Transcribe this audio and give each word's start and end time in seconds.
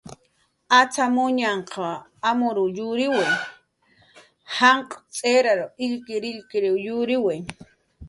Acxamuñanh 0.79 1.67
amruw 2.29 2.69
yuriwi, 2.77 3.25
janq' 4.57 4.95
tz'irar 5.13 5.59
illkirillkiriw 5.85 6.75
yuriwi 6.85 7.35